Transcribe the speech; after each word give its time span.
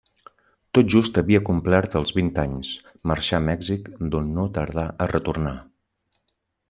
Tot 0.77 0.87
just 0.93 1.19
havia 1.21 1.41
complert 1.49 1.97
els 1.99 2.13
vint 2.19 2.31
anys, 2.45 2.71
marxà 3.11 3.37
a 3.39 3.43
Mèxic 3.51 3.93
d'on 4.15 4.33
no 4.39 4.47
tardà 4.57 4.87
a 5.07 5.09
retornar. 5.13 5.55